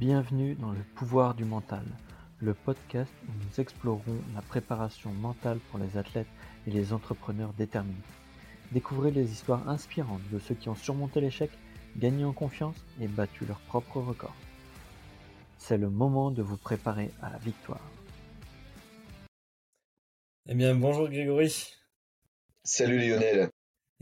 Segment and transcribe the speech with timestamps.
[0.00, 1.84] Bienvenue dans le pouvoir du mental,
[2.38, 6.26] le podcast où nous explorons la préparation mentale pour les athlètes
[6.66, 7.98] et les entrepreneurs déterminés.
[8.72, 11.50] Découvrez les histoires inspirantes de ceux qui ont surmonté l'échec,
[11.98, 14.34] gagné en confiance et battu leur propre record.
[15.58, 17.86] C'est le moment de vous préparer à la victoire.
[20.48, 21.74] Eh bien, bonjour Grégory.
[22.64, 23.50] Salut Lionel.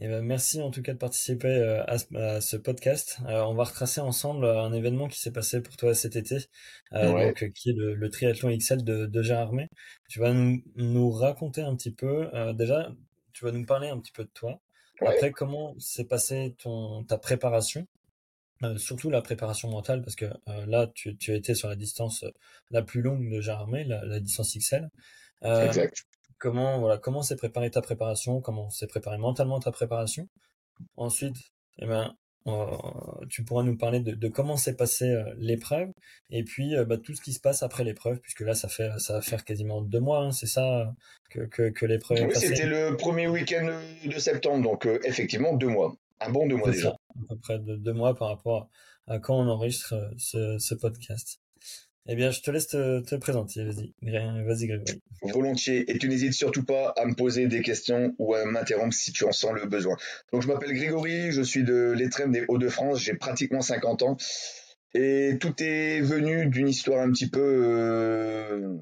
[0.01, 3.19] Eh ben, merci en tout cas de participer euh, à, ce, podcast.
[3.27, 6.37] Euh, on va retracer ensemble euh, un événement qui s'est passé pour toi cet été,
[6.93, 9.53] donc, qui est le, triathlon XL de, de Gérard
[10.09, 12.93] Tu vas nous, raconter un petit peu, déjà,
[13.33, 14.61] tu vas nous parler un petit peu de toi.
[15.01, 17.87] Après, comment s'est passée ton, ta préparation
[18.77, 20.27] surtout la préparation mentale, parce que
[20.67, 22.25] là, tu, tu été sur la distance
[22.71, 24.89] la plus longue de Gérard la, la distance XL.
[25.43, 26.05] exact
[26.39, 30.29] comment voilà comment s'est préparé ta préparation, comment s'est préparé mentalement ta préparation.
[30.97, 31.37] Ensuite,
[31.79, 32.15] eh ben,
[33.29, 35.91] tu pourras nous parler de, comment s'est passée euh, l'épreuve
[36.31, 38.91] et puis euh, bah, tout ce qui se passe après l'épreuve, puisque là ça fait
[38.99, 40.95] ça va faire quasiment deux mois, hein, c'est ça
[41.31, 42.27] que, que, l'épreuve.
[42.27, 46.57] Oui, c'était le premier week-end de septembre, donc euh, effectivement deux mois, un bon deux
[46.57, 46.91] mois déjà.
[46.91, 48.69] à peu près de deux mois par rapport
[49.07, 51.41] à quand on enregistre ce, ce podcast.
[52.11, 53.65] Eh bien, je te laisse te, présenter.
[53.65, 55.03] Vas-y, vas-y, Grégory.
[55.23, 55.91] Volontiers.
[55.91, 59.25] Et tu n'hésites surtout pas à me poser des questions ou à m'interrompre si tu
[59.25, 59.95] en sens le besoin.
[60.33, 64.17] Donc, je m'appelle Grégory, je suis de l'Étrême des Hauts-de-France, j'ai pratiquement 50 ans.
[64.95, 68.75] Et tout est venu d'une histoire un petit peu euh,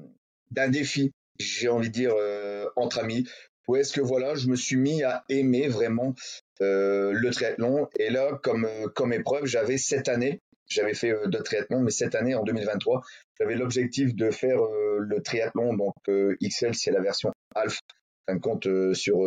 [0.51, 3.27] d'un défi, j'ai envie de dire, euh, entre amis.
[3.67, 6.15] Où est-ce que voilà, je me suis mis à aimer vraiment
[6.61, 7.89] euh, le triathlon.
[7.99, 12.15] Et là, comme, comme épreuve, j'avais cette année j'avais fait euh, d'autres triathlons, mais cette
[12.15, 13.01] année, en 2023,
[13.39, 15.73] j'avais l'objectif de faire euh, le triathlon.
[15.75, 17.79] Donc euh, XL, c'est la version Alpha,
[18.27, 19.21] un compte sur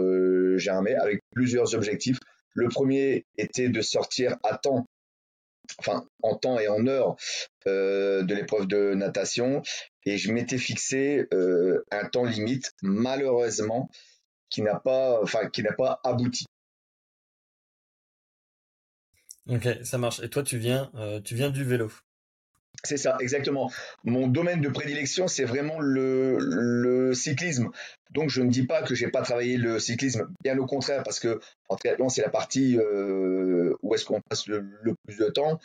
[0.59, 2.19] Germain, avec plusieurs objectifs.
[2.55, 4.85] Le premier était de sortir à temps,
[5.79, 7.17] enfin en temps et en heure
[7.65, 9.63] de l'épreuve de natation,
[10.05, 11.27] et je m'étais fixé
[11.91, 13.89] un temps limite, malheureusement,
[14.51, 16.45] qui n'a pas, enfin qui n'a pas abouti.
[19.51, 20.21] Ok, ça marche.
[20.21, 21.91] Et toi, tu viens, euh, tu viens du vélo.
[22.85, 23.71] C'est ça, exactement.
[24.05, 27.71] Mon domaine de prédilection, c'est vraiment le, cyclisme.
[28.13, 31.19] Donc, je ne dis pas que j'ai pas travaillé le cyclisme, bien au contraire, parce
[31.19, 34.65] que en triathlon, c'est la partie euh, où est-ce qu'on passe le,
[35.05, 35.59] plus de temps.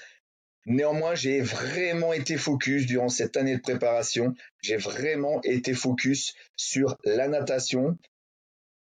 [0.65, 4.33] Néanmoins, j'ai vraiment été focus durant cette année de préparation.
[4.61, 7.97] J'ai vraiment été focus sur la natation,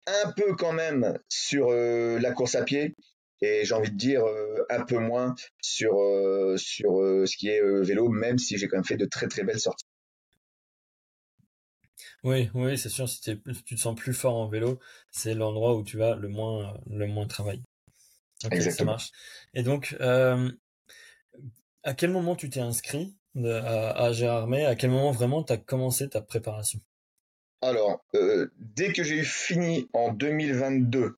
[0.08, 2.96] un peu quand même sur euh, la course à pied,
[3.42, 7.48] et j'ai envie de dire euh, un peu moins sur euh, sur euh, ce qui
[7.48, 9.86] est vélo, même si j'ai quand même fait de très très belles sorties.
[12.24, 13.08] Oui, oui, c'est sûr.
[13.08, 14.80] Si, tu te sens plus fort en vélo,
[15.10, 17.64] c'est l'endroit où tu vas le moins le moins travailler.
[18.52, 18.78] Exactement.
[18.78, 19.12] Ça marche.
[19.54, 19.96] Et donc,
[21.84, 25.58] à quel moment tu t'es inscrit à, à Gérardmer À quel moment vraiment tu as
[25.58, 26.82] commencé ta préparation?
[27.62, 28.04] Alors,
[28.58, 31.16] dès que j'ai fini en 2022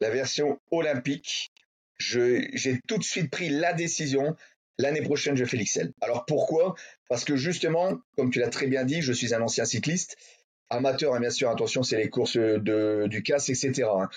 [0.00, 1.53] la version olympique,
[1.98, 4.36] j'ai tout de suite pris la décision.
[4.78, 5.92] L'année prochaine, je fais l'XL.
[6.00, 6.74] Alors pourquoi?
[7.08, 10.16] Parce que justement, comme tu l'as très bien dit, je suis un ancien cycliste,
[10.68, 13.84] amateur, hein, bien sûr, attention, c'est les courses de, du casse, etc.
[13.84, 14.08] Hein.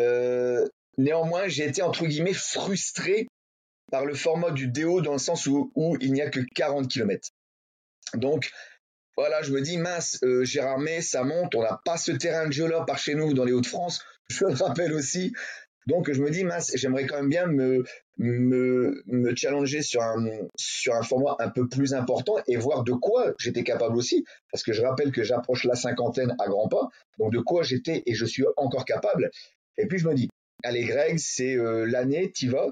[0.00, 3.26] Euh, néanmoins, j'ai été entre guillemets frustré
[3.90, 7.28] par le format du déo dans le sens où, il n'y a que 40 km.
[8.14, 8.50] Donc,
[9.16, 12.46] voilà, je me dis, mince, euh, Gérard May, ça monte, on n'a pas ce terrain
[12.46, 15.32] de jeu là par chez nous dans les Hauts-de-France, je le rappelle aussi.
[15.88, 17.82] Donc je me dis, mince, j'aimerais quand même bien me,
[19.34, 20.22] challenger sur un,
[20.54, 24.22] sur un format un peu plus important et voir de quoi j'étais capable aussi.
[24.52, 26.88] Parce que je rappelle que j'approche la cinquantaine à grands pas,
[27.18, 29.30] donc de quoi j'étais et je suis encore capable.
[29.78, 30.28] Et puis je me dis,
[30.62, 32.70] allez Greg, c'est euh, l'année, t'y vas.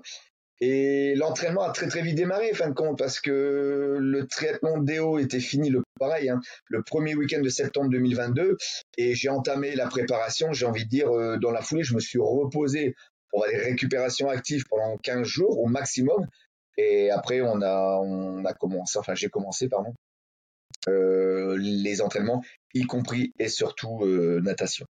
[0.60, 5.18] Et l'entraînement a très très vite démarré, fin de compte, parce que le triathlon déo
[5.18, 8.56] était fini le pareil, hein, le premier week-end de septembre 2022,
[8.96, 10.52] et j'ai entamé la préparation.
[10.52, 12.94] J'ai envie de dire, euh, dans la foulée, je me suis reposé
[13.30, 16.26] pour aller récupération active pendant 15 jours au maximum,
[16.78, 19.94] et après on a on a commencé, enfin j'ai commencé pardon,
[20.88, 22.42] euh, les entraînements,
[22.72, 24.86] y compris et surtout euh, natation.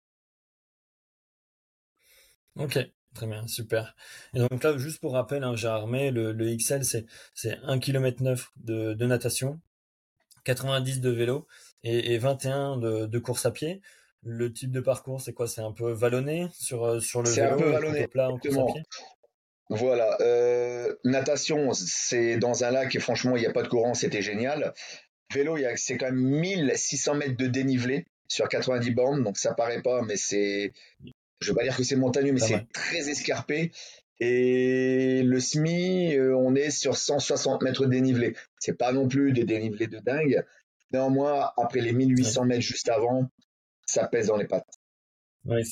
[2.56, 2.78] Ok,
[3.14, 3.94] Très bien, super.
[4.34, 7.04] Et donc là, juste pour rappel, hein, j'ai armé le, le XL, c'est
[7.34, 9.60] c'est 1 km 9 de, de natation,
[10.44, 11.46] 90 de vélo
[11.84, 13.82] et, et 21 de, de course à pied.
[14.24, 15.46] Le type de parcours, c'est quoi?
[15.46, 18.56] C'est un peu vallonné sur euh, sur le vélo, un peu vallonné, plat en course
[18.56, 18.82] à pied?
[19.68, 23.94] Voilà, euh, natation, c'est dans un lac et franchement, il n'y a pas de courant,
[23.94, 24.74] c'était génial.
[25.32, 30.02] Vélo, c'est quand même 1600 mètres de dénivelé sur 90 bornes, donc ça paraît pas,
[30.02, 30.72] mais c'est
[31.42, 33.72] je veux pas dire que c'est montagneux, mais c'est très escarpé.
[34.20, 38.36] Et le SMI, euh, on est sur 160 mètres de dénivelé.
[38.58, 40.44] C'est pas non plus des dénivelés de dingue.
[40.92, 43.28] Néanmoins, après les 1800 mètres juste avant,
[43.86, 44.78] ça pèse dans les pattes.
[45.44, 45.62] Oui,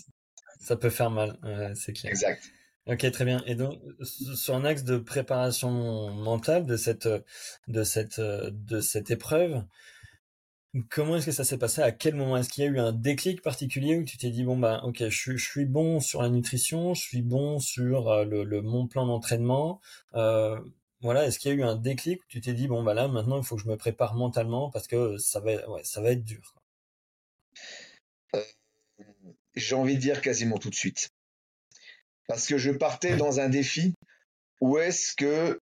[0.60, 1.38] ça peut faire mal,
[1.76, 2.10] c'est clair.
[2.10, 2.42] Exact.
[2.86, 3.42] Ok, très bien.
[3.46, 7.08] Et donc, sur un axe de préparation mentale de cette,
[7.68, 9.62] de cette, de cette épreuve,
[10.88, 11.82] comment est-ce que ça s'est passé?
[11.82, 12.36] À quel moment?
[12.36, 15.08] Est-ce qu'il y a eu un déclic particulier où tu t'es dit bon bah ok,
[15.08, 18.86] je, je, suis bon sur la nutrition, je suis bon sur euh, le, le mon
[18.86, 19.80] plan d'entraînement.
[20.14, 20.58] Euh,
[21.00, 23.08] voilà, est-ce qu'il y a eu un déclic où tu t'es dit bon bah là
[23.08, 26.12] maintenant il faut que je me prépare mentalement parce que ça va, ouais, ça va
[26.12, 26.54] être dur?
[28.36, 28.42] Euh,
[29.56, 31.10] j'ai envie de dire quasiment tout de suite.
[32.28, 33.94] Parce que je partais dans un défi
[34.60, 35.58] où est-ce que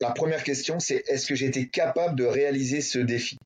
[0.00, 3.38] la première question, c'est est-ce que j'étais capable de réaliser ce défi?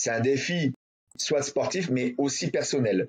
[0.00, 0.72] C'est un défi
[1.18, 3.08] soit sportif, mais aussi personnel.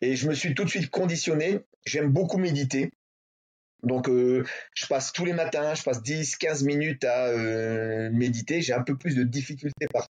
[0.00, 1.60] Et je me suis tout de suite conditionné.
[1.86, 2.90] J'aime beaucoup méditer.
[3.84, 8.60] Donc, euh, je passe tous les matins, je passe 10, 15 minutes à euh, méditer.
[8.60, 10.08] J'ai un peu plus de difficultés par,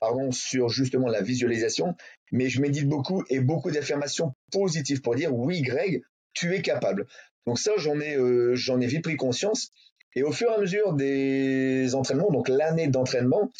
[0.00, 1.94] pardon, sur justement la visualisation,
[2.32, 7.06] mais je médite beaucoup et beaucoup d'affirmations positives pour dire oui, Greg, tu es capable.
[7.46, 9.72] Donc ça, j'en ai, euh, j'en ai vite pris conscience.
[10.14, 13.52] Et au fur et à mesure des entraînements, donc l'année d'entraînement,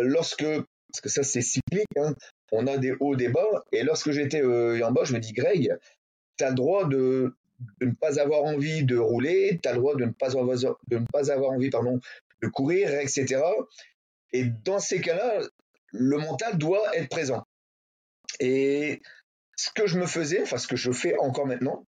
[0.00, 0.44] lorsque,
[0.88, 2.14] parce que ça c'est cyclique, hein,
[2.52, 5.32] on a des hauts, des bas, et lorsque j'étais euh, en bas, je me dis,
[5.32, 5.76] Greg,
[6.36, 7.34] tu as le droit de,
[7.80, 10.98] ne pas avoir envie de rouler, tu as le droit de ne pas avoir, de
[10.98, 12.00] ne pas avoir envie pardon,
[12.42, 13.42] de courir, etc.
[14.32, 15.40] Et dans ces cas-là,
[15.92, 17.44] le mental doit être présent.
[18.40, 19.00] Et
[19.56, 21.84] ce que je me faisais, enfin ce que je fais encore maintenant,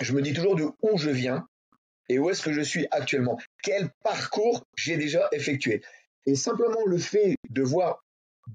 [0.00, 1.46] je me dis toujours de où je viens
[2.08, 3.38] et où est-ce que je suis actuellement.
[3.62, 5.82] Quel parcours j'ai déjà effectué.
[6.26, 8.04] Et simplement le fait de voir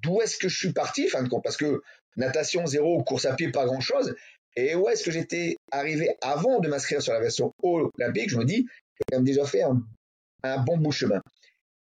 [0.02, 1.82] d'où est-ce que je suis parti, fin de compte, parce que
[2.16, 4.16] natation zéro, course à pied, pas grand-chose,
[4.56, 8.46] et où est-ce que j'étais arrivé avant de m'inscrire sur la version olympique, je me
[8.46, 11.22] dis, j'ai quand même déjà fait un, bon bout de chemin.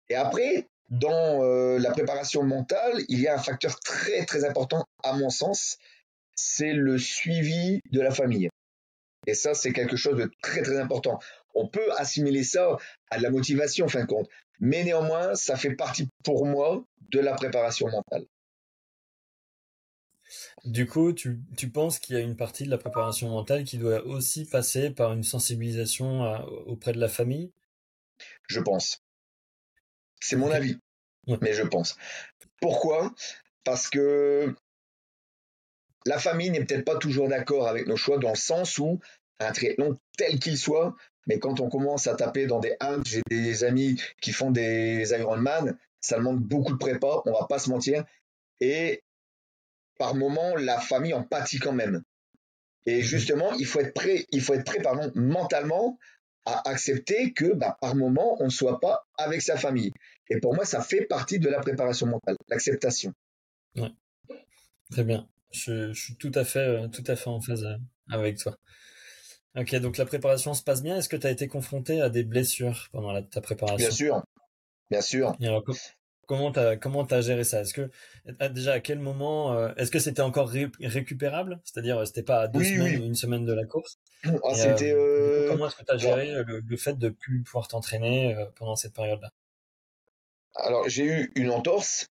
[0.09, 4.85] Et après, dans euh, la préparation mentale, il y a un facteur très très important
[5.03, 5.77] à mon sens,
[6.35, 8.49] c'est le suivi de la famille.
[9.27, 11.19] Et ça, c'est quelque chose de très très important.
[11.53, 12.77] On peut assimiler ça
[13.09, 14.27] à de la motivation, en fin de compte.
[14.61, 18.25] Mais néanmoins, ça fait partie pour moi de la préparation mentale.
[20.63, 23.77] Du coup, tu, tu penses qu'il y a une partie de la préparation mentale qui
[23.77, 26.21] doit aussi passer par une sensibilisation
[26.67, 27.51] auprès de la famille?
[28.47, 29.03] Je pense.
[30.21, 30.77] C'est mon avis,
[31.41, 31.97] mais je pense.
[32.61, 33.13] Pourquoi?
[33.63, 34.55] Parce que
[36.05, 38.99] la famille n'est peut-être pas toujours d'accord avec nos choix dans le sens où
[39.39, 40.95] un triathlon tel qu'il soit,
[41.27, 45.11] mais quand on commence à taper dans des Alpes, j'ai des amis qui font des
[45.11, 48.03] Ironman, ça demande beaucoup de prépa, on va pas se mentir,
[48.59, 49.03] et
[49.97, 52.01] par moment la famille en pâtit quand même.
[52.85, 53.03] Et mhm.
[53.03, 55.99] justement, il faut être prêt, il faut être prêt pardon, mentalement
[56.45, 59.93] à accepter que bah, par moment on ne soit pas avec sa famille.
[60.29, 63.13] Et pour moi, ça fait partie de la préparation mentale, l'acceptation.
[63.75, 63.91] Ouais.
[64.89, 65.27] Très bien.
[65.51, 67.77] Je, suis tout à fait, euh, tout à fait en phase euh,
[68.09, 68.57] avec toi.
[69.57, 70.97] Ok, donc la préparation se passe bien.
[70.97, 73.77] Est-ce que tu as été confronté à des blessures pendant ta préparation?
[73.77, 74.23] Bien sûr,
[74.89, 75.35] bien sûr.
[76.25, 77.61] comment tu as, comment as géré ça?
[77.61, 77.89] Est-ce que
[78.39, 81.59] ah, déjà à quel moment euh, Est-ce que c'était encore récupérable?
[81.65, 83.99] C'est-à-dire c'était pas à deux semaines ou une semaine de la course?
[84.23, 88.77] Ah, Comment est-ce que tu as géré le, le, fait de plus pouvoir t'entraîner pendant
[88.77, 89.31] cette période-là?
[90.55, 92.07] Alors j'ai eu une entorse,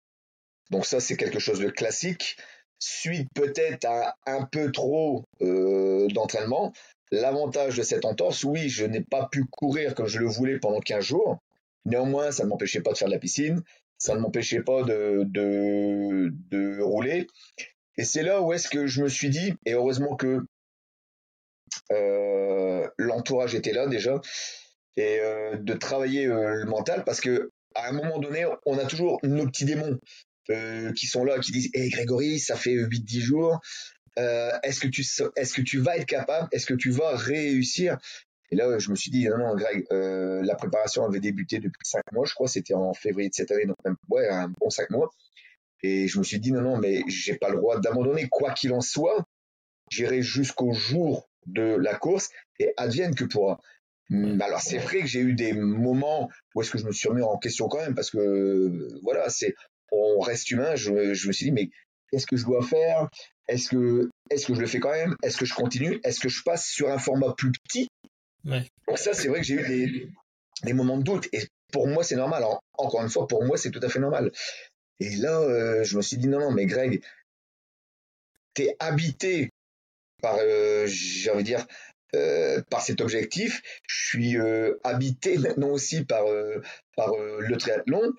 [0.70, 2.36] donc ça c'est quelque chose de classique.
[2.78, 6.72] Suite peut-être à un peu trop euh, d'entraînement.
[7.12, 10.80] L'avantage de cette entorse, oui, je n'ai pas pu courir comme je le voulais pendant
[10.80, 11.38] 15 jours.
[11.84, 13.62] Néanmoins, ça ne m'empêchait pas de faire de la piscine,
[13.96, 17.28] ça ne m'empêchait pas de, de, de rouler.
[17.96, 20.40] Et c'est là où est-ce que je me suis dit, et heureusement que
[21.92, 24.20] euh, l'entourage était là déjà,
[24.96, 28.84] et euh, de travailler euh, le mental, parce que à un moment donné, on a
[28.86, 29.98] toujours nos petits démons.
[30.50, 33.60] Euh, qui sont là, qui disent Hé Grégory, ça fait 8-10 jours,
[34.18, 35.04] euh, est-ce que tu
[35.36, 37.98] est-ce que tu vas être capable Est-ce que tu vas réussir?
[38.50, 41.82] Et là, je me suis dit non, non, Greg, euh, la préparation avait débuté depuis
[41.84, 44.70] 5 mois, je crois, c'était en février de cette année, donc même ouais, un bon
[44.70, 45.10] 5 mois.
[45.82, 48.72] Et je me suis dit non, non, mais j'ai pas le droit d'abandonner, quoi qu'il
[48.72, 49.26] en soit,
[49.90, 53.60] j'irai jusqu'au jour de la course et advienne que pourra.
[54.40, 57.22] Alors c'est vrai que j'ai eu des moments où est-ce que je me suis remis
[57.22, 59.56] en question quand même parce que voilà c'est
[59.92, 60.74] on reste humain.
[60.76, 61.70] Je, me suis dit, mais
[62.10, 63.08] qu'est-ce que je dois faire?
[63.48, 65.16] Est-ce que, est-ce que je le fais quand même?
[65.22, 66.00] Est-ce que je continue?
[66.04, 67.88] Est-ce que je passe sur un format plus petit?
[68.44, 70.12] Donc ça, c'est vrai que j'ai eu
[70.62, 71.28] des, moments de doute.
[71.32, 72.44] Et pour moi, c'est normal.
[72.74, 74.32] encore une fois, pour moi, c'est tout à fait normal.
[75.00, 77.04] Et là, euh, je me suis dit, non, non, mais Greg,
[78.54, 79.50] t'es habité
[80.22, 81.66] par, euh, j'ai envie de dire,
[82.70, 83.62] par cet objectif.
[83.86, 84.36] Je suis
[84.84, 86.24] habité maintenant aussi par,
[86.96, 88.12] par le triathlon.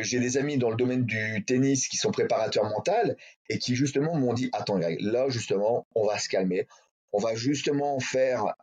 [0.00, 3.14] J'ai des amis dans le domaine du tennis qui sont préparateurs mentaux
[3.48, 6.66] et qui justement m'ont dit attends là justement on va se calmer,
[7.12, 8.54] on va justement faire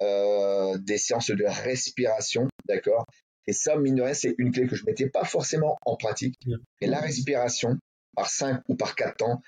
[0.80, 3.06] des séances de respiration, d'accord?
[3.48, 6.36] Et ça, mine de rien, c'est une clé que je mettais pas forcément en pratique.
[6.82, 7.78] Et la respiration,
[8.16, 9.42] par 5 ou par 4 temps,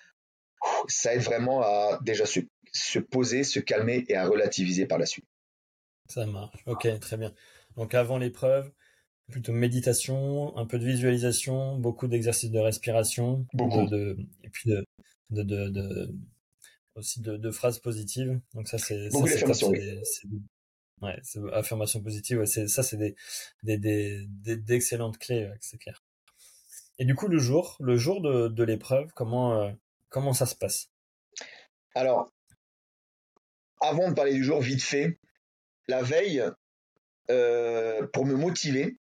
[0.87, 2.39] ça aide vraiment à déjà se,
[2.71, 5.25] se poser, se calmer et à relativiser par la suite.
[6.07, 6.63] Ça marche.
[6.65, 7.31] Ok, très bien.
[7.75, 8.71] Donc avant l'épreuve,
[9.29, 13.85] plutôt méditation, un peu de visualisation, beaucoup d'exercices de respiration, beaucoup.
[13.87, 14.85] De, et puis de,
[15.29, 16.13] de, de,
[16.95, 18.39] aussi de, phrases positives.
[18.53, 19.71] Donc ça c'est beaucoup d'affirmations.
[21.01, 21.19] Ouais,
[21.53, 22.39] affirmation positive.
[22.39, 23.15] Ouais, ça c'est des,
[23.63, 26.03] des, des, d'excellentes clés, c'est clair.
[26.99, 29.71] Et du coup le jour, le jour de, de l'épreuve, comment euh,
[30.09, 30.91] comment ça se passe?
[31.95, 32.31] Alors
[33.81, 35.17] avant de parler du jour, vite fait,
[35.87, 36.43] la veille,
[37.29, 38.97] euh, pour me motiver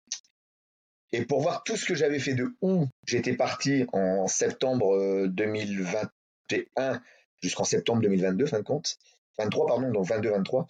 [1.11, 6.93] et pour voir tout ce que j'avais fait de où j'étais parti en septembre 2021
[6.93, 6.97] euh,
[7.41, 8.97] jusqu'en septembre 2022, fin de compte,
[9.37, 10.65] 23 pardon, donc 22-23,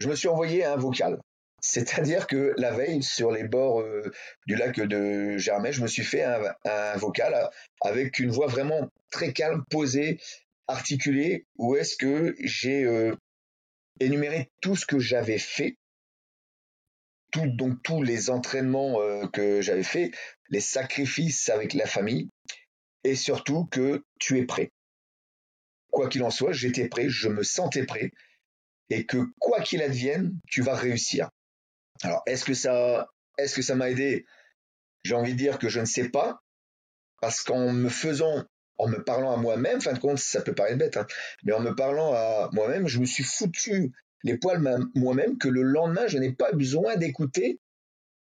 [0.00, 1.18] je me suis envoyé un vocal.
[1.60, 4.12] C'est-à-dire que la veille, sur les bords euh,
[4.46, 7.48] du lac de Germain, je me suis fait un, vocal
[7.80, 10.20] avec une voix vraiment très calme, posée,
[10.68, 12.86] articulée, où est-ce que j'ai
[14.00, 15.76] énumérer tout ce que j'avais fait,
[17.34, 20.10] donc tous les entraînements euh, que j'avais fait,
[20.48, 22.30] les sacrifices avec la famille,
[23.04, 24.72] et surtout que tu es prêt.
[25.90, 28.10] Quoi qu'il en soit, j'étais prêt, je me sentais prêt,
[28.90, 31.30] et que quoi qu'il advienne, tu vas réussir.
[32.02, 34.26] Alors, est-ce que ça, est-ce que ça m'a aidé?
[35.04, 36.42] J'ai envie de dire que je ne sais pas,
[37.20, 38.44] parce qu'en me faisant
[38.78, 41.06] en me parlant à moi-même, fin de compte, ça peut paraître bête, hein,
[41.44, 43.92] mais en me parlant à moi-même, je me suis foutu
[44.26, 44.62] les poils
[44.94, 47.58] moi-même que le lendemain, je n'ai pas besoin d'écouter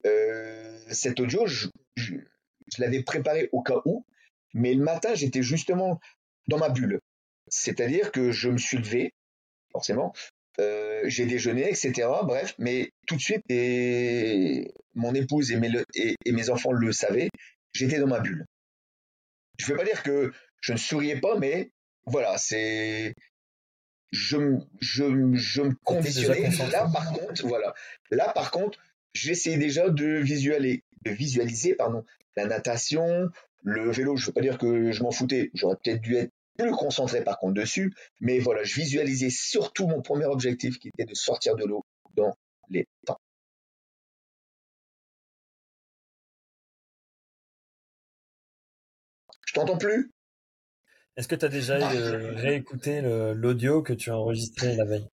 [0.07, 1.47] euh, cet audio.
[1.47, 1.69] Je,
[2.79, 4.05] l'avais préparé au cas où,
[4.55, 6.01] mais le matin, j'étais justement
[6.47, 7.01] dans ma bulle.
[7.49, 9.15] C'est-à-dire que je me suis levé,
[9.73, 10.13] forcément,
[10.61, 12.07] euh, j'ai déjeuné, etc.
[12.25, 17.31] Bref, mais tout de suite, et mon épouse et mes, et mes enfants le savaient,
[17.73, 18.45] j'étais dans ma bulle
[19.59, 21.71] je ne veux pas dire que je ne souriais pas, mais
[22.07, 23.15] voilà, c'est
[24.11, 26.51] je, je, je me conditionnais.
[26.71, 27.75] Là, par contre, voilà.
[28.11, 28.79] Là, par contre,
[29.15, 32.05] j'essayais déjà de visualiser, de visualiser, pardon,
[32.37, 33.31] la natation,
[33.63, 34.17] le vélo.
[34.17, 35.51] Je veux pas dire que je m'en foutais.
[35.55, 40.03] J'aurais peut-être dû être plus concentré par contre dessus, mais voilà, je visualisais surtout mon
[40.03, 42.37] premier objectif qui était de sortir de l'eau dans
[42.69, 43.21] les temps.
[49.47, 50.11] Je t'entends plus?
[51.19, 51.91] Est-ce que tu as déjà ah.
[52.37, 55.09] réécouté l'audio que tu as enregistré la veille?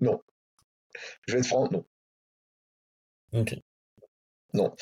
[0.00, 0.20] Non.
[1.26, 1.86] Je vais être franc, non.
[3.32, 3.54] Ok.
[4.52, 4.76] Non.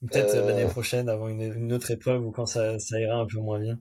[0.00, 3.60] Peut-être euh, l'année prochaine, avant une, autre épreuve ou quand ça, ira un peu moins
[3.60, 3.78] bien.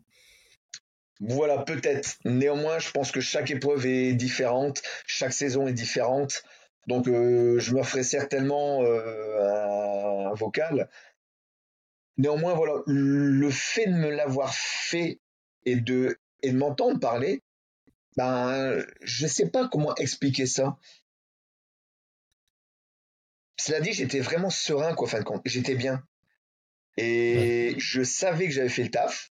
[1.22, 2.18] Voilà, peut-être.
[2.24, 6.44] Néanmoins, je pense que chaque épreuve est différente, chaque saison est différente.
[6.86, 10.88] Donc, euh, je me ferai certainement euh, un vocal
[12.18, 15.21] Néanmoins, voilà, le fait de me l'avoir fait
[15.66, 17.42] et de, et de m'entendre parler,
[18.18, 20.78] ben, je sais pas comment expliquer ça.
[23.58, 25.42] Cela dit, j'étais vraiment serein, quoi, fin de compte.
[25.46, 26.04] J'étais bien.
[26.98, 29.32] Et je savais que j'avais fait le taf.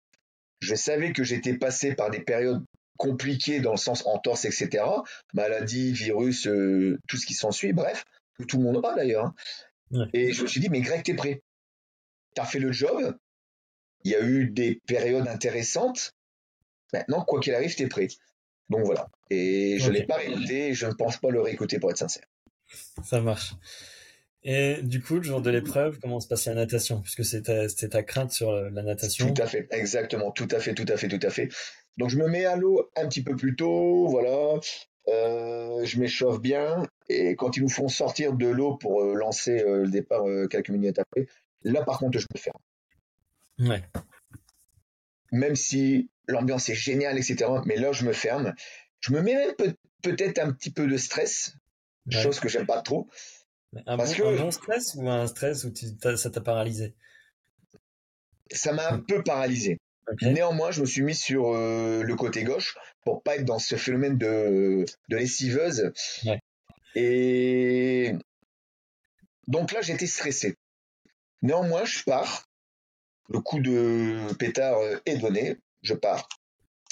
[0.61, 2.65] Je savais que j'étais passé par des périodes
[2.97, 4.85] compliquées dans le sens entorse, etc.
[5.33, 8.05] Maladie, virus, euh, tout ce qui s'ensuit, bref.
[8.49, 9.33] Tout, le monde pas d'ailleurs.
[9.93, 10.09] Hein.
[10.13, 11.43] Et je me suis dit, mais Greg, t'es prêt?
[12.35, 13.17] Tu as fait le job,
[14.05, 16.16] il y a eu des périodes intéressantes.
[16.93, 18.09] Maintenant, quoi qu'il arrive, tu es prêt.
[18.69, 19.09] Donc voilà.
[19.31, 22.25] Et je ne l'ai pas réécouté, je ne pense pas le réécouter pour être sincère.
[23.05, 23.55] Ça marche.
[24.43, 27.01] Et du coup, le jour de l'épreuve, comment se passait la natation?
[27.01, 29.33] Puisque c'était ta, crainte sur la natation.
[29.33, 31.49] Tout à fait, exactement, tout à fait, tout à fait, tout à fait.
[31.97, 34.61] Donc je me mets à l'eau un petit peu plus tôt, voilà.
[35.09, 39.63] Euh, je m'échauffe bien et quand ils nous font sortir de l'eau pour euh, lancer
[39.63, 41.27] euh, le départ quelques minutes après,
[41.63, 42.61] Là, par contre, je me ferme.
[43.59, 43.83] Ouais.
[45.33, 47.47] Même si l'ambiance est géniale, etc.
[47.65, 48.55] Mais là, je me ferme.
[49.01, 49.55] Je me mets même
[50.03, 51.57] peut-être un petit peu de stress,
[52.11, 53.09] chose que j'aime pas trop.
[53.87, 55.73] Un, parce bon, que, un stress ou un stress où
[56.17, 56.95] ça t'a paralysé?
[58.51, 59.79] Ça m'a un peu paralysé.
[60.23, 63.77] Néanmoins, je me suis mis sur euh, le côté gauche pour pas être dans ce
[63.77, 65.93] phénomène de, de lessiveuse.
[66.95, 68.15] Et
[69.49, 70.57] donc là, j'étais stressé.
[71.43, 72.49] Néanmoins, je pars.
[73.29, 75.57] Le coup de pétard euh, est donné.
[75.83, 76.29] Je pars.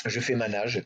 [0.07, 0.85] Je fais ma nage.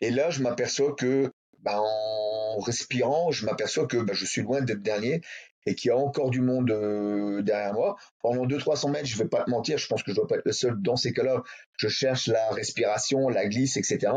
[0.00, 4.60] Et là, je m'aperçois que ben, en respirant, je m'aperçois que bah, je suis loin
[4.60, 5.20] d'être dernier
[5.66, 7.96] et qu'il y a encore du monde euh, derrière moi.
[8.22, 10.46] Pendant 200-300 mètres, je vais pas te mentir, je pense que je dois pas être
[10.46, 11.42] le seul dans ces cas-là.
[11.76, 14.12] Je cherche la respiration, la glisse, etc.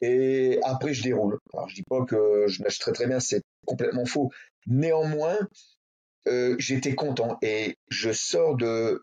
[0.00, 1.38] Et après, je déroule.
[1.52, 4.30] Alors, je dis pas que je nage très très bien, c'est complètement faux.
[4.66, 5.38] Néanmoins,
[6.28, 9.00] euh, j'étais content et je sors de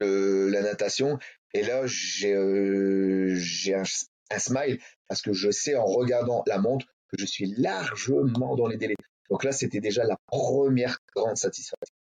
[0.00, 1.18] la natation
[1.52, 3.36] et là, j'ai euh,
[3.74, 3.82] un,
[4.30, 4.78] un smile
[5.08, 8.94] parce que je sais en regardant la montre que je suis largement dans les délais.
[9.30, 11.94] Donc là, c'était déjà la première grande satisfaction.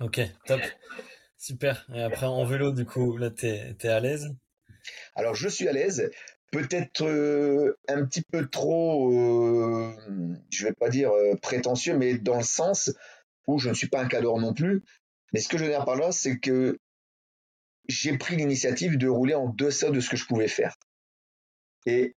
[0.00, 0.60] Ok, top.
[1.36, 1.86] Super.
[1.92, 4.32] Et après, en vélo, du coup, là, tu es, à l'aise?
[5.16, 6.10] Alors, je suis à l'aise.
[6.52, 9.92] Peut-être euh, un petit peu trop, euh,
[10.50, 12.90] je vais pas dire euh, prétentieux, mais dans le sens
[13.48, 14.84] où je ne suis pas un cadre non plus.
[15.32, 16.78] Mais ce que je veux dire par là, c'est que
[17.88, 20.76] j'ai pris l'initiative de rouler en deçà de ce que je pouvais faire.
[21.86, 22.14] Et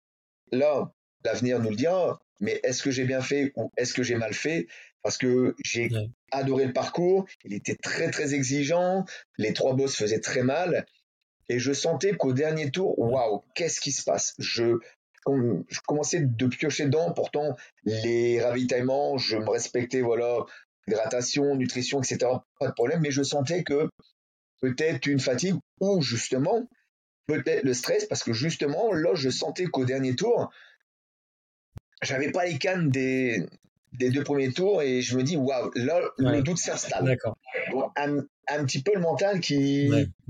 [0.51, 4.15] là, l'avenir nous le dira, mais est-ce que j'ai bien fait ou est-ce que j'ai
[4.15, 4.67] mal fait?
[5.01, 5.89] Parce que j'ai
[6.31, 9.05] adoré le parcours, il était très très exigeant,
[9.37, 10.85] les trois bosses faisaient très mal,
[11.49, 14.35] et je sentais qu'au dernier tour, waouh, qu'est-ce qui se passe?
[14.37, 14.77] Je
[15.27, 20.45] je commençais de piocher dedans, pourtant les ravitaillements, je me respectais, voilà,
[20.87, 23.89] hydratation, nutrition, etc., pas de problème, mais je sentais que
[24.61, 26.67] peut-être une fatigue ou justement
[27.27, 30.51] peut-être le stress, parce que justement, là, je sentais qu'au dernier tour,
[32.01, 33.45] j'avais pas les cannes des,
[33.93, 37.05] des deux premiers tours et je me dis, waouh, là, le doute s'installe.
[37.05, 37.37] D'accord.
[37.95, 39.89] un, un, petit peu le mental qui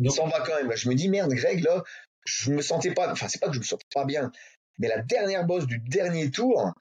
[0.10, 0.76] s'en va quand même.
[0.76, 1.84] Je me dis, merde, Greg, là,
[2.26, 4.32] je me sentais pas, enfin, c'est pas que je me sentais pas bien,
[4.80, 6.74] mais la dernière bosse du dernier tour,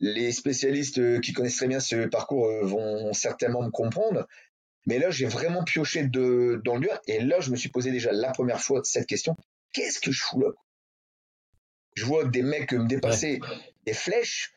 [0.00, 4.26] les spécialistes qui connaissent très bien ce parcours euh, vont certainement me comprendre.
[4.86, 7.00] Mais là, j'ai vraiment pioché de, dans le dur.
[7.06, 9.36] Et là, je me suis posé déjà la première fois cette question.
[9.72, 10.48] Qu'est-ce que je fous là?
[11.94, 13.40] Je vois des mecs me dépasser
[13.84, 14.52] des flèches.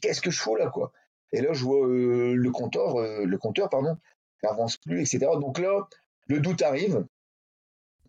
[0.00, 0.92] Qu'est-ce que je fous là, quoi?
[1.32, 3.96] Et là, je vois euh, le compteur, euh, le compteur, pardon,
[4.42, 5.18] n'avance plus, etc.
[5.40, 5.88] Donc là,
[6.28, 7.04] le doute arrive.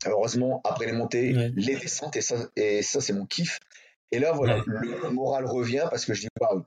[0.06, 3.60] Heureusement, après les montées, les descentes, et ça, et ça c'est mon kiff.
[4.12, 6.64] Et là, voilà, le moral revient parce que je dis, waouh,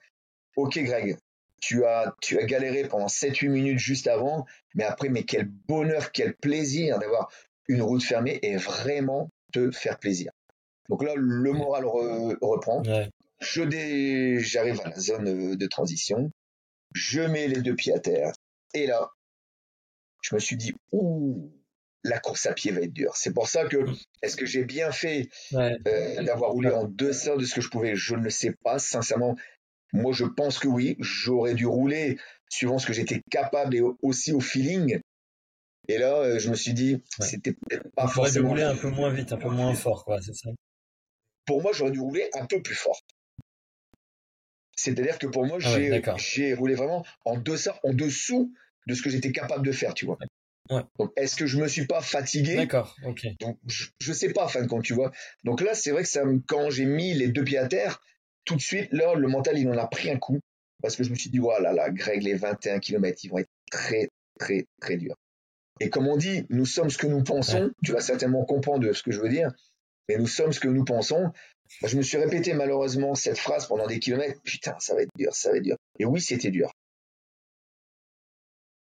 [0.57, 1.17] ok Greg,
[1.61, 6.13] tu as, tu as galéré pendant 7-8 minutes juste avant, mais après, mais quel bonheur,
[6.13, 7.31] quel plaisir d'avoir
[7.69, 10.33] une route fermée et vraiment te faire plaisir.
[10.89, 12.83] Donc là, le moral reprend.
[13.41, 16.33] Je j'arrive à la zone de transition.
[16.95, 18.33] Je mets les deux pieds à terre.
[18.75, 19.11] Et là,
[20.23, 21.53] je me suis dit, ouh,
[22.09, 23.17] la course à pied va être dure.
[23.17, 23.77] C'est pour ça que,
[24.23, 27.95] est-ce que j'ai bien fait euh, d'avoir roulé en deçà de ce que je pouvais?
[27.95, 28.79] Je ne le sais pas.
[28.79, 29.37] Sincèrement,
[29.93, 30.97] moi, je pense que oui.
[31.01, 32.19] J'aurais dû rouler
[32.49, 35.01] suivant ce que j'étais capable et aussi au feeling.
[35.89, 38.49] Et là, euh, je me suis dit, c'était peut-être pas forcément.
[38.49, 40.51] dû rouler un peu moins vite, un peu moins fort, quoi, c'est ça?
[41.47, 43.01] Pour moi, j'aurais dû rouler un peu plus fort.
[44.77, 48.53] C'est-à-dire que pour moi, ah j'ai roulé vraiment en deçà, en dessous
[48.87, 50.19] de ce que j'étais capable de faire, tu vois.
[50.71, 52.57] Donc, est-ce que je me suis pas fatigué?
[52.57, 53.27] D'accord, ok.
[53.41, 55.13] Donc, je, je, sais pas, fin de compte, tu vois.
[55.45, 58.01] Donc là, c'est vrai que ça, quand j'ai mis les deux pieds à terre,
[58.45, 60.41] tout de suite, là, le mental, il en a pris un coup.
[60.83, 63.51] Parce que je me suis dit, voilà, là, Greg, les 21 km, ils vont être
[63.71, 65.17] très, très, très durs.
[65.81, 67.71] Et comme on dit, nous sommes ce que nous pensons.
[67.85, 69.53] Tu vas certainement comprendre ce que je veux dire.
[70.09, 71.33] Mais nous sommes ce que nous pensons.
[71.85, 74.41] je me suis répété malheureusement cette phrase pendant des kilomètres.
[74.43, 75.77] Putain, ça va être dur, ça va être dur.
[75.99, 76.73] Et oui, c'était dur.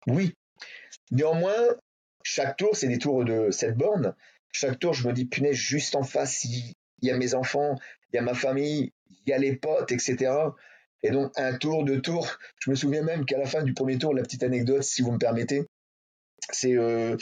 [0.06, 0.32] Oui,
[1.10, 1.76] Néanmoins,
[2.22, 4.14] chaque tour, c'est des tours de cette borne.
[4.52, 7.76] Chaque tour, je me dis, punaise, juste en face, il y a mes enfants,
[8.12, 10.32] il y a ma famille, il y a les potes, etc.
[11.02, 12.38] Et donc, un tour, deux tours.
[12.58, 15.12] Je me souviens même qu'à la fin du premier tour, la petite anecdote, si vous
[15.12, 15.64] me permettez,
[16.52, 17.16] c'est euh,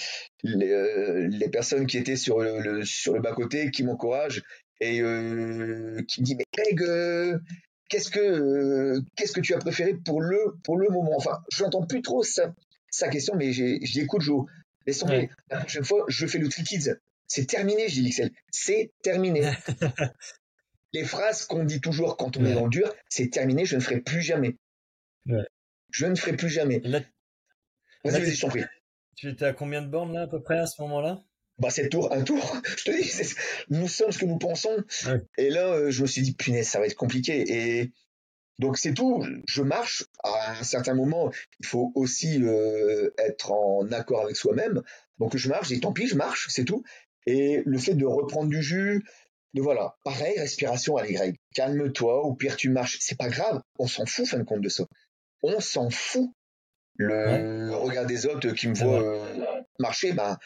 [0.45, 4.43] euh, les, personnes qui étaient sur le, bas-côté qui m'encouragent
[4.81, 7.41] et euh, qui me disent, mais Greg,
[7.89, 11.17] qu'est-ce que qu'est-ce que tu as préféré pour le pour le moment?
[11.17, 12.55] Enfin je n'entends plus trop ça
[12.91, 14.47] sa question, mais écoute, Joe,
[14.87, 15.31] laisse tomber.
[15.51, 16.95] La prochaine fois, je fais le Kids.
[17.27, 18.31] C'est terminé, j'ai dit Excel.
[18.51, 19.51] C'est terminé.
[20.95, 23.81] Les phrases qu'on dit toujours quand on est dans le dur, c'est terminé, je ne
[23.81, 24.57] ferai plus jamais.
[25.91, 26.81] Je ne ferai plus jamais.
[26.81, 28.65] Vas-y, vas-y, je t'en prie.
[29.17, 31.23] Tu étais à combien de bornes là à peu près à ce moment-là?
[31.59, 32.57] Bah c'est tour, un tour.
[32.79, 33.35] Je te dis,
[33.69, 34.85] nous sommes ce que nous pensons.
[35.37, 37.45] Et là, euh, je me suis dit, punaise, ça va être compliqué.
[37.49, 37.93] Et
[38.59, 39.25] donc c'est tout.
[39.47, 40.05] Je marche.
[40.25, 44.83] À un certain moment, il faut aussi euh, être en accord avec soi-même.
[45.19, 45.71] Donc je marche.
[45.71, 46.49] Et tant pis, je marche.
[46.51, 46.83] C'est tout.
[47.27, 49.05] Et le fait de reprendre du jus,
[49.55, 52.27] de voilà, pareil, respiration, allez Greg, calme-toi.
[52.27, 52.99] Ou pire, tu marches.
[53.01, 53.61] C'est pas grave.
[53.79, 54.85] On s'en fout, fin de compte de ça.
[55.43, 56.31] On s'en fout.
[57.01, 60.37] Le regard des autres qui me voient euh, marcher, ben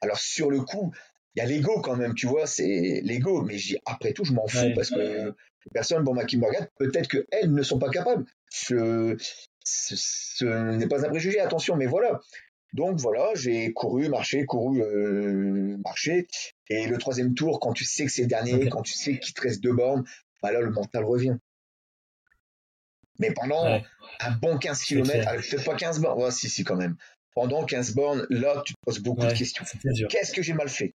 [0.00, 0.92] alors sur le coup,
[1.36, 3.42] il y a l'ego quand même, tu vois, c'est l'ego.
[3.42, 5.34] Mais après tout, je m'en fous parce que
[5.72, 8.24] personne, bon, ma qui me regarde, peut-être qu'elles ne sont pas capables.
[8.50, 9.16] Ce,
[9.62, 12.20] ce, n'est pas un préjugé, attention, mais voilà.
[12.72, 16.26] Donc voilà, j'ai couru, marché, couru, euh, marché.
[16.68, 19.34] Et le troisième tour, quand tu sais que c'est le dernier, quand tu sais qu'il
[19.34, 20.04] te reste deux bornes,
[20.42, 21.36] bah là, le mental revient.
[23.18, 23.80] Mais pendant
[24.20, 26.96] un bon 15 km, peut-être pas 15 bornes, ouais, si, si, quand même.
[27.34, 29.64] Pendant 15 bornes, là, tu te poses beaucoup de questions.
[30.08, 30.94] Qu'est-ce que j'ai mal fait?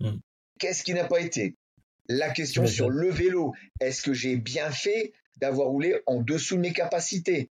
[0.00, 0.18] Mm.
[0.58, 1.56] Qu'est-ce qui n'a pas été?
[2.08, 6.60] La question sur le vélo, est-ce que j'ai bien fait d'avoir roulé en dessous de
[6.60, 7.50] mes capacités?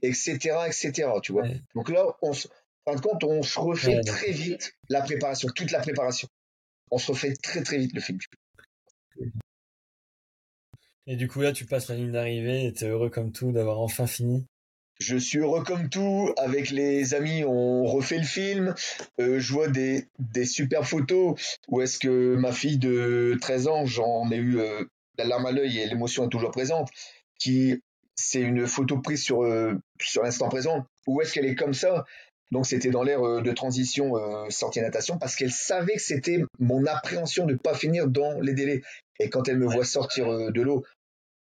[0.00, 0.38] Etc.
[0.66, 1.10] etc.
[1.22, 5.48] tu vois Donc là, on fin de compte, on se refait très vite la préparation,
[5.54, 6.28] toute la préparation.
[6.90, 8.18] On se refait très très vite le film.
[11.06, 13.80] Et du coup, là, tu passes la ligne d'arrivée et t'es heureux comme tout d'avoir
[13.80, 14.46] enfin fini?
[15.02, 16.32] Je suis heureux comme tout.
[16.36, 18.72] Avec les amis, on refait le film.
[19.20, 21.34] Euh, je vois des, des super photos
[21.68, 24.84] où est-ce que ma fille de 13 ans, j'en ai eu euh,
[25.18, 26.88] la larme à l'œil et l'émotion est toujours présente,
[27.40, 27.82] qui
[28.14, 30.86] c'est une photo prise sur, euh, sur l'instant présent.
[31.08, 32.04] Où est-ce qu'elle est comme ça?
[32.52, 34.12] Donc c'était dans l'ère de transition
[34.50, 38.52] sortie natation parce qu'elle savait que c'était mon appréhension de ne pas finir dans les
[38.52, 38.82] délais.
[39.18, 40.84] Et quand elle me voit sortir de l'eau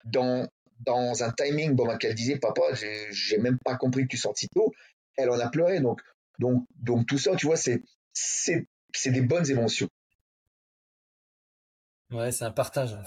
[0.04, 0.46] dans
[0.80, 4.74] dans un timing bon, qu'elle disait papa j'ai même pas compris que tu sortis tôt.
[5.18, 6.02] Elle en a pleuré donc
[6.40, 7.84] donc donc tout ça tu vois c'est
[9.06, 9.90] des bonnes émotions.
[12.12, 12.98] Ouais c'est un partage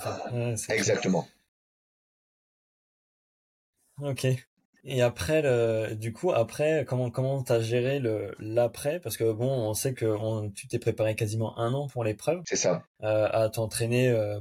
[0.69, 1.27] exactement.
[4.01, 4.27] Ok.
[4.85, 9.01] Et après le du coup après comment comment t'as géré le l'après?
[9.01, 12.43] Parce que bon on sait que tu t'es préparé quasiment un an pour l'épreuve.
[12.47, 12.85] C'est ça.
[13.03, 14.41] Euh, à t'entraîner euh,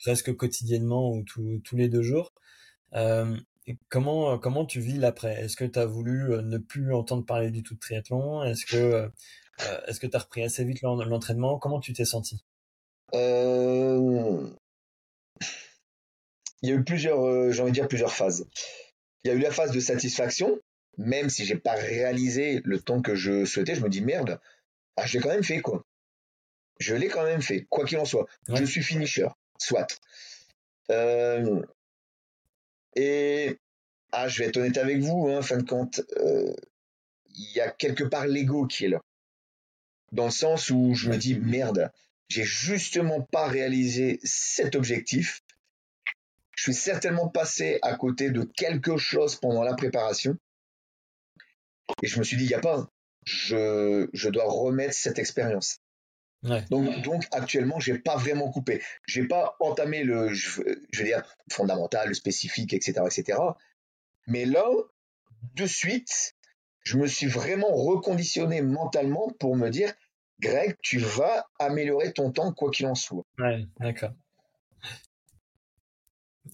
[0.00, 2.32] presque quotidiennement ou tous les deux jours
[2.94, 3.36] euh,
[3.88, 5.42] comment comment tu vis l'après?
[5.42, 8.42] Est-ce que tu as voulu euh, ne plus entendre parler du tout de triathlon?
[8.44, 9.08] Est-ce que euh,
[9.86, 11.58] est-ce que tu as repris assez vite l'entraînement?
[11.58, 12.44] Comment tu t'es senti?
[13.14, 13.18] Il
[16.62, 18.46] y a eu plusieurs, j'ai envie de dire plusieurs phases.
[19.24, 20.58] Il y a eu la phase de satisfaction,
[20.96, 24.40] même si j'ai pas réalisé le temps que je souhaitais, je me dis merde,
[24.96, 25.84] ah, je l'ai quand même fait quoi.
[26.78, 28.26] Je l'ai quand même fait, quoi qu'il en soit.
[28.48, 29.28] Je suis finisher,
[29.58, 29.86] soit.
[30.90, 31.62] Euh,
[32.94, 33.58] et
[34.12, 36.52] ah, je vais être honnête avec vous, hein, fin de compte, euh,
[37.34, 39.00] il y a quelque part l'ego qui est là.
[40.12, 41.90] Dans le sens où je me dis merde,
[42.28, 45.42] j'ai justement pas réalisé cet objectif.
[46.54, 50.36] Je suis certainement passé à côté de quelque chose pendant la préparation.
[52.02, 52.88] Et je me suis dit, il n'y a pas,
[53.24, 55.78] je, je dois remettre cette expérience.
[56.42, 58.82] Donc, donc actuellement, j'ai pas vraiment coupé.
[59.06, 63.38] J'ai pas entamé le, je, veux dire, fondamental, le spécifique, etc., etc.
[64.26, 64.64] Mais là,
[65.54, 66.34] de suite,
[66.82, 69.92] je me suis vraiment reconditionné mentalement pour me dire,
[70.40, 73.24] Greg, tu vas améliorer ton temps quoi qu'il en soit.
[73.38, 74.12] Ouais, d'accord.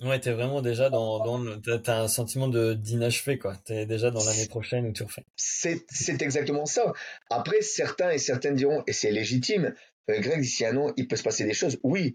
[0.01, 3.57] Ouais, t'es vraiment déjà dans, dans le, t'as un sentiment de d'inachevé, quoi.
[3.65, 5.25] T'es déjà dans l'année prochaine où tu refais.
[5.37, 6.93] C'est, c'est exactement ça.
[7.31, 9.75] Après, certains et certaines diront, et c'est légitime,
[10.09, 11.79] euh, Greg, d'ici un an, il peut se passer des choses.
[11.83, 12.15] Oui.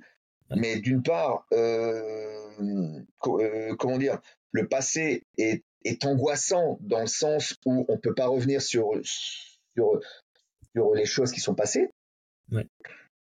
[0.56, 4.20] Mais d'une part, euh, euh, comment dire,
[4.52, 10.00] le passé est, est angoissant dans le sens où on peut pas revenir sur, sur,
[10.76, 11.90] sur les choses qui sont passées.
[12.52, 12.68] Ouais.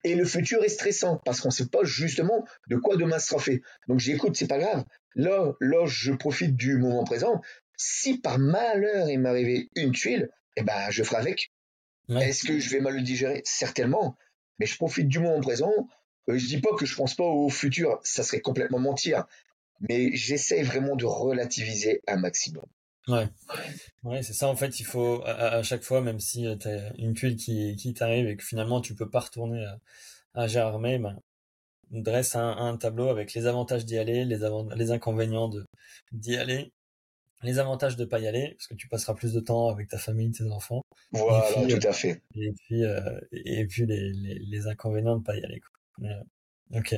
[0.03, 3.39] Et le futur est stressant parce qu'on ne sait pas justement de quoi demain sera
[3.39, 3.61] fait.
[3.87, 4.85] Donc j'écoute, c'est pas grave.
[5.15, 7.41] Là, là, je profite du moment présent.
[7.75, 11.51] Si par malheur il m'arrivait une tuile, eh ben, je ferai avec.
[12.09, 13.41] Est-ce que je vais mal le digérer?
[13.45, 14.17] Certainement.
[14.57, 15.71] Mais je profite du moment présent.
[16.29, 17.99] Euh, je dis pas que je pense pas au futur.
[18.03, 19.25] Ça serait complètement mentir.
[19.87, 22.65] Mais j'essaie vraiment de relativiser un maximum.
[23.07, 23.27] Ouais,
[24.03, 24.79] ouais, c'est ça en fait.
[24.79, 28.27] Il faut à, chaque fois, même si euh, tu as une tuile qui, qui t'arrive
[28.27, 29.79] et que finalement tu peux pas retourner à,
[30.33, 31.19] à Gérardmer, ben,
[31.91, 34.39] dresse un, un, tableau avec les avantages d'y aller, les,
[34.75, 35.49] les inconvénients
[36.11, 36.71] d'y aller,
[37.41, 39.97] les avantages de pas y aller parce que tu passeras plus de temps avec ta
[39.97, 40.83] famille, tes enfants.
[41.11, 42.21] Voilà, tout euh, à fait.
[42.35, 45.61] Et puis euh, et puis les, les, les, inconvénients de pas y aller.
[45.61, 46.79] Quoi.
[46.79, 46.95] ok.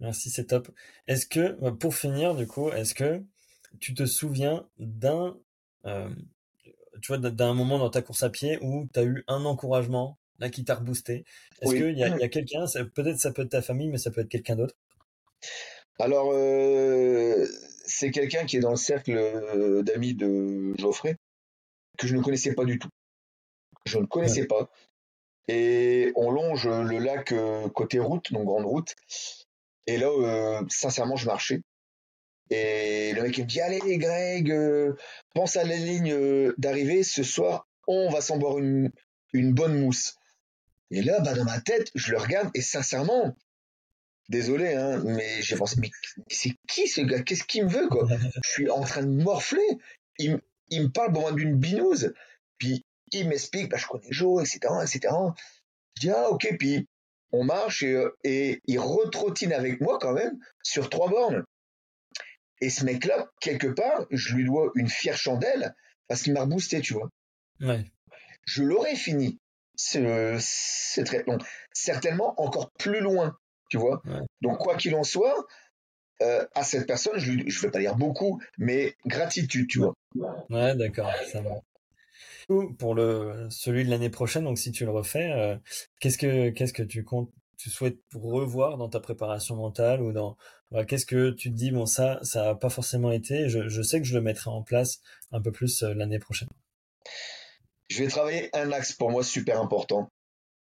[0.00, 0.70] Merci, c'est top.
[1.08, 3.22] Est-ce que pour finir du coup, est-ce que
[3.78, 5.38] tu te souviens d'un,
[5.86, 6.08] euh,
[7.02, 10.18] tu vois, d'un moment dans ta course à pied où tu as eu un encouragement
[10.38, 11.24] là qui t'a reboosté?
[11.60, 14.10] Est-ce qu'il y a, y a quelqu'un, peut-être ça peut être ta famille, mais ça
[14.10, 14.74] peut être quelqu'un d'autre?
[15.98, 17.46] Alors, euh,
[17.84, 21.16] c'est quelqu'un qui est dans le cercle euh, d'amis de Geoffrey
[21.98, 22.88] que je ne connaissais pas du tout.
[23.86, 24.70] Je ne connaissais pas.
[25.48, 27.34] Et on longe le lac
[27.74, 28.94] côté route, donc grande route.
[29.86, 31.62] Et là, sincèrement, je marchais.
[32.50, 34.94] Et le mec il me dit allez Greg, euh,
[35.34, 37.02] pense à la ligne euh, d'arrivée.
[37.02, 38.90] Ce soir, on va s'en boire une,
[39.32, 40.16] une bonne mousse.
[40.90, 43.36] Et là, bah, dans ma tête, je le regarde et sincèrement,
[44.28, 45.90] désolé, hein, mais j'ai pensé, mais
[46.28, 47.22] c'est qui ce gars?
[47.22, 48.08] Qu'est-ce qu'il me veut, quoi?
[48.44, 49.78] Je suis en train de morfler.
[50.18, 52.12] Il, il me parle bon, d'une binouse.
[52.58, 55.14] Puis il m'explique, bah, je connais Joe, etc., etc.
[55.96, 56.86] Je dis, ah, ok, puis
[57.32, 61.44] on marche et, et il retrottine avec moi quand même sur trois bornes.
[62.60, 65.74] Et ce mec-là, quelque part, je lui dois une fière chandelle
[66.08, 67.08] parce qu'il m'a reboosté, tu vois.
[67.60, 67.84] Ouais.
[68.46, 69.38] Je l'aurais fini,
[69.76, 71.38] ce, ce traitement.
[71.72, 73.36] Certainement encore plus loin,
[73.70, 74.02] tu vois.
[74.40, 75.46] Donc, quoi qu'il en soit,
[76.22, 79.94] euh, à cette personne, je ne vais pas dire beaucoup, mais gratitude, tu vois.
[80.50, 81.60] Ouais, d'accord, ça va.
[82.78, 85.56] Pour le celui de l'année prochaine, donc si tu le refais, euh,
[86.00, 90.38] qu'est-ce que qu'est-ce que tu comptes, tu souhaites revoir dans ta préparation mentale ou dans
[90.86, 94.00] qu'est-ce que tu te dis bon ça ça a pas forcément été, je, je sais
[94.00, 96.48] que je le mettrai en place un peu plus euh, l'année prochaine.
[97.88, 100.08] Je vais travailler un axe pour moi super important,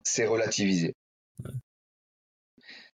[0.03, 0.93] c'est relativiser.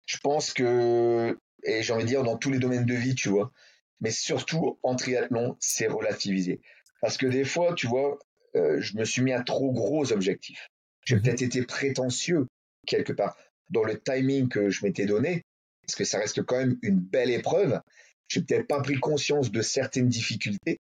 [0.07, 3.29] Je pense que et j'ai envie de dire dans tous les domaines de vie, tu
[3.29, 3.53] vois.
[4.01, 6.61] Mais surtout en triathlon, c'est relativiser.
[7.01, 8.19] Parce que des fois, tu vois,
[8.55, 10.69] euh, je me suis mis à trop gros objectifs.
[11.05, 11.23] J'ai mhm.
[11.23, 12.47] peut-être été prétentieux
[12.87, 13.37] quelque part
[13.71, 15.43] dans le timing que je m'étais donné,
[15.83, 17.81] parce que ça reste quand même une belle épreuve.
[18.29, 20.79] J'ai peut-être pas pris conscience de certaines difficultés,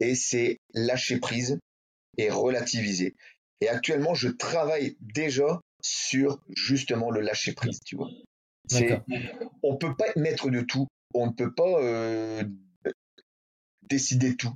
[0.00, 1.58] et c'est lâcher prise
[2.18, 3.14] et relativiser.
[3.60, 8.10] Et actuellement, je travaille déjà sur justement le lâcher prise, tu vois.
[8.68, 9.00] C'est,
[9.62, 10.86] on peut pas être maître de tout.
[11.14, 12.42] On ne peut pas euh,
[13.82, 14.52] décider de tout.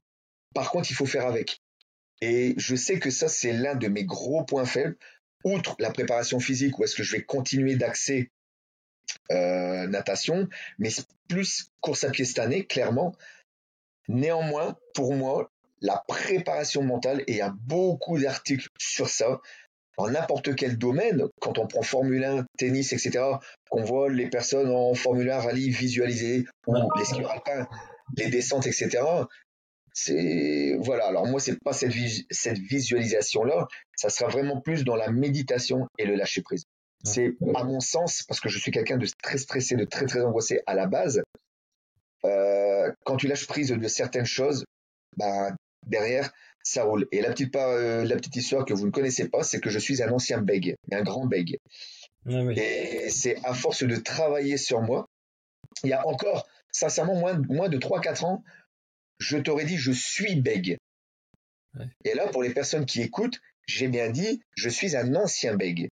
[0.54, 1.58] Par contre, il faut faire avec.
[2.20, 4.96] Et je sais que ça, c'est l'un de mes gros points faibles.
[5.44, 8.30] Outre la préparation physique, où est-ce que je vais continuer d'axer
[9.30, 10.48] euh, natation,
[10.78, 10.90] mais
[11.28, 13.14] plus course à pied cette année, clairement.
[14.08, 15.50] Néanmoins, pour moi,
[15.80, 19.40] la préparation mentale, et il y a beaucoup d'articles sur ça,
[19.96, 23.24] en n'importe quel domaine, quand on prend Formule 1, tennis, etc.,
[23.68, 27.68] qu'on voit les personnes en Formule 1 rallye visualiser, ou les ski alpins,
[28.16, 29.02] les descentes, etc.
[29.92, 31.06] C'est voilà.
[31.06, 31.92] Alors moi, c'est pas cette,
[32.30, 33.66] cette visualisation là.
[33.96, 36.64] Ça sera vraiment plus dans la méditation et le lâcher prise.
[37.02, 40.20] C'est à mon sens parce que je suis quelqu'un de très stressé, de très très
[40.22, 41.22] angoissé à la base.
[42.24, 44.64] Euh, quand tu lâches prise de certaines choses,
[45.16, 45.54] bah
[45.86, 46.30] derrière
[46.62, 47.06] ça roule.
[47.12, 49.78] Et la petite, euh, la petite histoire que vous ne connaissez pas, c'est que je
[49.78, 51.58] suis un ancien bègue, un grand bègue.
[52.26, 55.06] Ah et c'est à force de travailler sur moi.
[55.84, 58.44] Il y a encore, sincèrement, moins, moins de 3-4 ans,
[59.20, 60.76] je t'aurais dit je suis bègue.
[62.04, 65.88] Et là, pour les personnes qui écoutent, j'ai bien dit je suis un ancien bègue.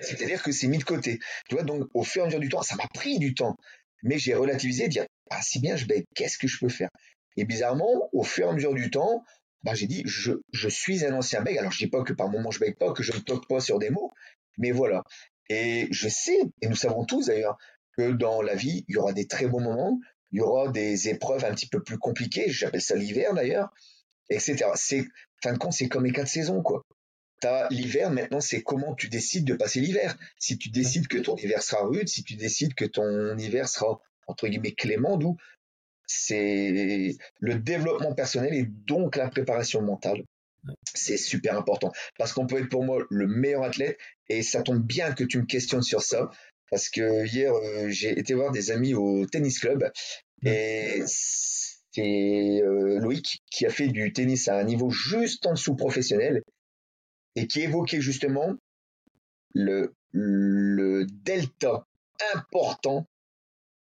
[0.00, 1.18] C'est-à-dire que c'est mis de côté.
[1.48, 3.56] Tu vois, donc au fur et à mesure du temps, ça m'a pris du temps.
[4.02, 6.90] Mais j'ai relativisé, dire ah si bien je bègue, qu'est-ce que je peux faire?
[7.36, 9.24] Et bizarrement, au fur et à mesure du temps,
[9.62, 11.58] bah, j'ai dit, je, je suis un ancien bègue.
[11.58, 13.60] Alors, je dis pas que par moment je bègue pas, que je ne toque pas
[13.60, 14.12] sur des mots,
[14.58, 15.04] mais voilà.
[15.48, 17.58] Et je sais, et nous savons tous d'ailleurs,
[17.96, 19.98] que dans la vie, il y aura des très bons moments,
[20.32, 23.72] il y aura des épreuves un petit peu plus compliquées, j'appelle ça l'hiver d'ailleurs,
[24.28, 24.70] etc.
[24.74, 25.04] C'est,
[25.42, 26.84] fin de compte, c'est comme les quatre saisons, quoi.
[27.40, 30.16] T'as l'hiver, maintenant, c'est comment tu décides de passer l'hiver.
[30.38, 33.98] Si tu décides que ton hiver sera rude, si tu décides que ton hiver sera,
[34.26, 35.36] entre guillemets, clément, d'où
[36.10, 40.24] c'est le développement personnel et donc la préparation mentale.
[40.92, 43.96] C'est super important parce qu'on peut être pour moi le meilleur athlète
[44.28, 46.30] et ça tombe bien que tu me questionnes sur ça
[46.70, 49.90] parce que hier euh, j'ai été voir des amis au tennis club
[50.44, 55.76] et c'est euh, Loïc qui a fait du tennis à un niveau juste en dessous
[55.76, 56.42] professionnel
[57.36, 58.54] et qui évoquait justement
[59.54, 61.86] le, le delta
[62.34, 63.06] important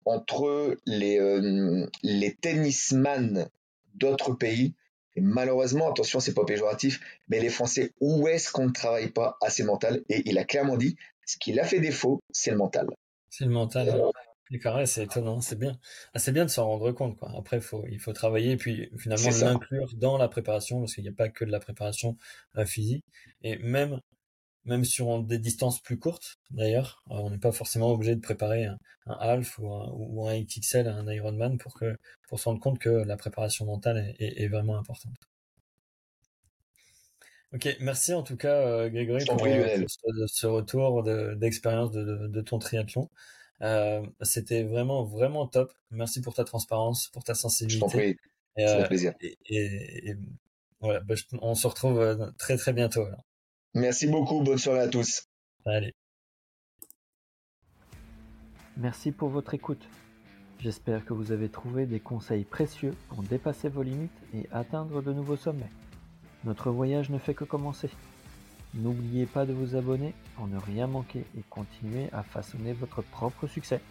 [0.05, 3.49] entre les, euh, les tennisman
[3.95, 4.75] d'autres pays.
[5.15, 9.37] Et malheureusement, attention, c'est pas péjoratif, mais les Français, où est-ce qu'on ne travaille pas
[9.41, 10.03] assez mental?
[10.09, 12.87] Et il a clairement dit, ce qui l'a fait défaut, c'est le mental.
[13.29, 13.89] C'est le mental.
[13.89, 14.85] Hein.
[14.85, 15.77] c'est étonnant, c'est bien.
[16.13, 17.31] Ah, c'est bien de s'en rendre compte, quoi.
[17.37, 21.09] Après, faut, il faut travailler et puis finalement l'inclure dans la préparation, parce qu'il n'y
[21.09, 22.17] a pas que de la préparation
[22.57, 23.03] euh, physique.
[23.41, 23.99] Et même
[24.65, 27.03] même sur des distances plus courtes d'ailleurs.
[27.11, 30.87] Euh, on n'est pas forcément obligé de préparer un, half ou un, ou un XXL,
[30.87, 31.95] un Ironman pour que
[32.27, 35.15] pour se rendre compte que la préparation mentale est, vraiment importante.
[37.53, 39.85] Ok, merci en tout cas euh, Grégory pour euh,
[40.27, 41.03] ce, retour
[41.35, 43.09] d'expérience de, ton triathlon.
[44.21, 45.73] C'était vraiment vraiment top.
[45.91, 47.77] Merci pour ta transparence, pour ta sensibilité.
[47.77, 48.17] Je t'en prie,
[48.57, 49.13] c'est un plaisir.
[49.21, 50.15] Et,
[50.81, 53.05] voilà, bah, on se retrouve très très bientôt.
[53.73, 55.23] Merci beaucoup, bonne soirée à tous.
[55.65, 55.93] Allez.
[58.77, 59.87] Merci pour votre écoute.
[60.59, 65.13] J'espère que vous avez trouvé des conseils précieux pour dépasser vos limites et atteindre de
[65.13, 65.69] nouveaux sommets.
[66.45, 67.89] Notre voyage ne fait que commencer.
[68.75, 73.47] N'oubliez pas de vous abonner pour ne rien manquer et continuer à façonner votre propre
[73.47, 73.81] succès.